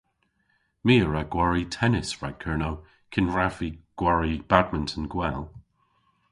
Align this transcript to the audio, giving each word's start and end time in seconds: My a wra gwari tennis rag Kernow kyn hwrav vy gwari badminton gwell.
My 0.85 0.95
a 1.03 1.05
wra 1.07 1.23
gwari 1.33 1.63
tennis 1.77 2.09
rag 2.21 2.35
Kernow 2.41 2.75
kyn 3.11 3.27
hwrav 3.31 3.53
vy 3.59 3.69
gwari 3.99 4.35
badminton 4.51 5.05
gwell. 5.13 5.43